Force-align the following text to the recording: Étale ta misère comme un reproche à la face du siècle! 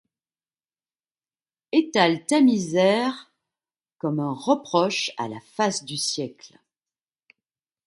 Étale 1.71 2.25
ta 2.25 2.41
misère 2.41 3.31
comme 3.99 4.19
un 4.19 4.33
reproche 4.33 5.11
à 5.17 5.27
la 5.27 5.39
face 5.41 5.85
du 5.85 5.95
siècle! 5.95 6.57